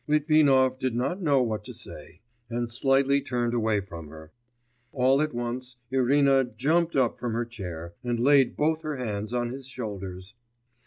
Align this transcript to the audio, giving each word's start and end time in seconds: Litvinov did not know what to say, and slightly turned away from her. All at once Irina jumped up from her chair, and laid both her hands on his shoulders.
Litvinov 0.07 0.79
did 0.79 0.95
not 0.95 1.21
know 1.21 1.43
what 1.43 1.63
to 1.65 1.75
say, 1.75 2.21
and 2.49 2.71
slightly 2.71 3.21
turned 3.21 3.53
away 3.53 3.79
from 3.81 4.07
her. 4.07 4.31
All 4.91 5.21
at 5.21 5.31
once 5.31 5.75
Irina 5.91 6.43
jumped 6.43 6.95
up 6.95 7.19
from 7.19 7.33
her 7.33 7.45
chair, 7.45 7.93
and 8.03 8.19
laid 8.19 8.57
both 8.57 8.81
her 8.81 8.95
hands 8.95 9.31
on 9.31 9.51
his 9.51 9.67
shoulders. 9.67 10.33